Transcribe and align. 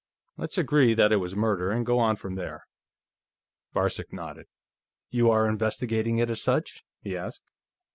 Let's 0.35 0.57
agree 0.57 0.95
that 0.95 1.11
it 1.11 1.17
was 1.17 1.35
murder 1.35 1.69
and 1.69 1.85
go 1.85 1.99
on 1.99 2.15
from 2.15 2.33
there." 2.33 2.65
Varcek 3.75 4.11
nodded. 4.11 4.47
"You 5.11 5.29
are 5.29 5.47
investigating 5.47 6.17
it 6.17 6.27
as 6.31 6.41
such?" 6.41 6.83
he 7.03 7.15
asked. 7.15 7.43